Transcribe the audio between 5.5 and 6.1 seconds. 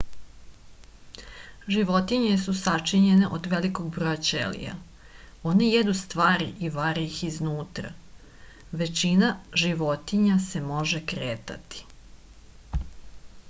one jedu